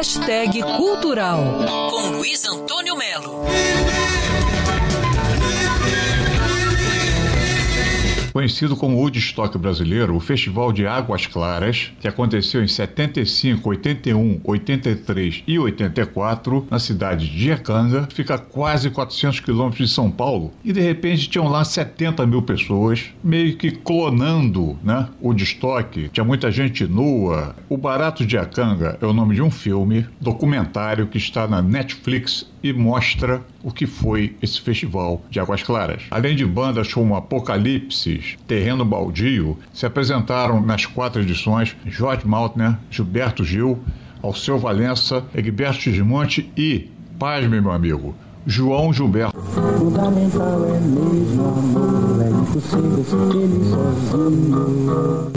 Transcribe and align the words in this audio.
Hashtag 0.00 0.62
Cultural 0.78 1.44
com 1.90 2.08
Luiz 2.12 2.46
Antônio 2.46 2.96
Melo. 2.96 3.44
Conhecido 8.32 8.76
como 8.76 8.96
Woodstock 8.96 9.58
brasileiro, 9.58 10.14
o 10.14 10.20
Festival 10.20 10.72
de 10.72 10.86
Águas 10.86 11.26
Claras, 11.26 11.92
que 12.00 12.06
aconteceu 12.06 12.62
em 12.62 12.68
75, 12.68 13.68
81, 13.68 14.40
83 14.44 15.42
e 15.46 15.58
84 15.58 16.66
na 16.70 16.78
cidade 16.78 17.28
de 17.28 17.48
Iacanga, 17.48 18.08
fica 18.14 18.36
a 18.36 18.38
quase 18.38 18.88
400 18.90 19.40
quilômetros 19.40 19.88
de 19.88 19.94
São 19.94 20.10
Paulo 20.10 20.52
e 20.64 20.72
de 20.72 20.80
repente 20.80 21.28
tinham 21.28 21.48
lá 21.48 21.64
70 21.64 22.24
mil 22.24 22.42
pessoas, 22.42 23.10
meio 23.22 23.56
que 23.56 23.72
clonando 23.72 24.78
né, 24.82 25.08
o 25.20 25.28
Woodstock. 25.28 26.08
Tinha 26.10 26.24
muita 26.24 26.52
gente 26.52 26.86
nua. 26.86 27.56
O 27.68 27.76
Barato 27.76 28.24
de 28.24 28.36
Iacanga 28.36 28.96
é 29.00 29.06
o 29.06 29.12
nome 29.12 29.34
de 29.34 29.42
um 29.42 29.50
filme, 29.50 30.06
documentário 30.20 31.08
que 31.08 31.18
está 31.18 31.48
na 31.48 31.60
Netflix 31.60 32.46
e 32.62 32.72
mostra 32.72 33.42
o 33.62 33.72
que 33.72 33.86
foi 33.86 34.36
esse 34.42 34.60
festival 34.60 35.22
de 35.30 35.40
Águas 35.40 35.62
Claras. 35.62 36.02
Além 36.10 36.36
de 36.36 36.44
bandas 36.44 36.92
como 36.92 37.14
Apocalipse, 37.16 38.19
Terreno 38.46 38.84
Baldio, 38.84 39.58
se 39.72 39.86
apresentaram 39.86 40.60
nas 40.60 40.86
quatro 40.86 41.22
edições 41.22 41.76
Jorge 41.86 42.26
Maltner, 42.26 42.76
Gilberto 42.90 43.44
Gil, 43.44 43.78
Alceu 44.22 44.58
Valença, 44.58 45.24
Egberto 45.34 45.80
Gismonte 45.80 46.50
e, 46.56 46.90
pasme 47.18 47.60
meu 47.60 47.72
amigo, 47.72 48.14
João 48.46 48.92
Gilberto. 48.92 49.36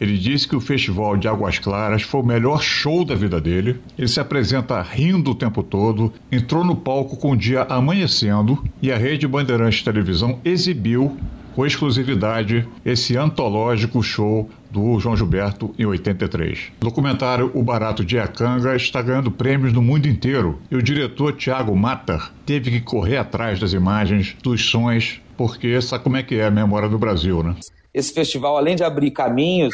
Ele 0.01 0.17
disse 0.17 0.47
que 0.47 0.55
o 0.55 0.61
Festival 0.61 1.17
de 1.17 1.27
Águas 1.27 1.59
Claras 1.59 2.01
foi 2.01 2.21
o 2.21 2.25
melhor 2.25 2.61
show 2.61 3.05
da 3.05 3.15
vida 3.15 3.39
dele. 3.39 3.79
Ele 3.97 4.07
se 4.07 4.19
apresenta 4.19 4.81
rindo 4.81 5.31
o 5.31 5.35
tempo 5.35 5.61
todo, 5.61 6.11
entrou 6.31 6.63
no 6.63 6.75
palco 6.75 7.17
com 7.17 7.31
o 7.31 7.37
dia 7.37 7.63
amanhecendo 7.63 8.63
e 8.81 8.91
a 8.91 8.97
Rede 8.97 9.27
Bandeirantes 9.27 9.83
Televisão 9.83 10.39
exibiu 10.43 11.17
com 11.55 11.65
exclusividade 11.65 12.67
esse 12.85 13.15
antológico 13.17 14.01
show 14.01 14.49
do 14.71 14.99
João 14.99 15.15
Gilberto 15.15 15.73
em 15.77 15.85
83. 15.85 16.71
O 16.81 16.85
documentário 16.85 17.51
O 17.53 17.61
Barato 17.61 18.03
de 18.03 18.15
Iacanga 18.15 18.75
está 18.75 19.01
ganhando 19.01 19.31
prêmios 19.31 19.71
no 19.71 19.81
mundo 19.81 20.07
inteiro 20.07 20.59
e 20.69 20.75
o 20.75 20.81
diretor 20.81 21.33
Tiago 21.33 21.75
Matar 21.75 22.33
teve 22.45 22.71
que 22.71 22.81
correr 22.81 23.17
atrás 23.17 23.59
das 23.59 23.73
imagens, 23.73 24.35
dos 24.41 24.65
sons, 24.65 25.21
porque 25.37 25.79
sabe 25.81 26.03
como 26.03 26.17
é 26.17 26.23
que 26.23 26.35
é 26.35 26.45
a 26.45 26.51
memória 26.51 26.89
do 26.89 26.97
Brasil, 26.97 27.43
né? 27.43 27.55
Esse 27.93 28.13
festival, 28.13 28.57
além 28.57 28.75
de 28.75 28.83
abrir 28.83 29.11
caminhos 29.11 29.73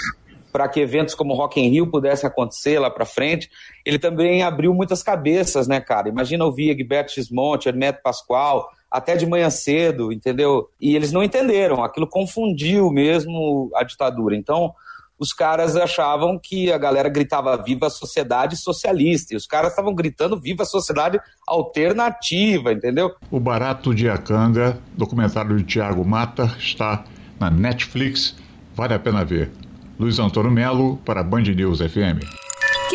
para 0.52 0.68
que 0.68 0.80
eventos 0.80 1.16
como 1.16 1.34
Rock 1.34 1.60
in 1.60 1.70
Rio 1.70 1.88
pudessem 1.88 2.28
acontecer 2.28 2.80
lá 2.80 2.90
para 2.90 3.06
frente, 3.06 3.50
ele 3.86 4.00
também 4.00 4.44
abriu 4.44 4.74
muitas 4.74 5.02
cabeças, 5.02 5.68
né, 5.68 5.80
cara? 5.80 6.10
Imagina 6.10 6.44
ouvir 6.44 6.72
Egberto 6.72 7.14
Gismonte, 7.14 7.70
Hermeto 7.70 8.02
Pascoal, 8.04 8.68
até 8.92 9.16
de 9.16 9.26
manhã 9.26 9.50
cedo, 9.50 10.12
entendeu? 10.12 10.70
E 10.80 10.96
eles 10.96 11.12
não 11.12 11.24
entenderam, 11.24 11.84
aquilo 11.84 12.08
confundiu 12.08 12.90
mesmo 12.90 13.70
a 13.76 13.84
ditadura. 13.84 14.36
Então, 14.36 14.74
os 15.20 15.34
caras 15.34 15.76
achavam 15.76 16.40
que 16.42 16.72
a 16.72 16.78
galera 16.78 17.10
gritava 17.10 17.56
viva 17.62 17.88
a 17.88 17.90
sociedade 17.90 18.56
socialista, 18.56 19.34
e 19.34 19.38
os 19.38 19.46
caras 19.46 19.72
estavam 19.72 19.94
gritando 19.94 20.40
viva 20.40 20.64
a 20.64 20.66
sociedade 20.66 21.20
alternativa, 21.46 22.72
entendeu? 22.72 23.12
O 23.30 23.40
Barato 23.40 23.94
de 23.94 24.10
Acanga, 24.10 24.78
documentário 24.96 25.58
de 25.58 25.64
Tiago 25.64 26.06
Mata, 26.06 26.56
está 26.58 27.04
na 27.40 27.50
Netflix, 27.50 28.36
vale 28.74 28.94
a 28.94 29.00
pena 29.00 29.26
ver. 29.26 29.52
Luiz 30.00 30.18
Antônio 30.18 30.50
Melo, 30.50 30.98
para 31.04 31.22
Band 31.22 31.42
News 31.42 31.80
FM. 31.80 32.49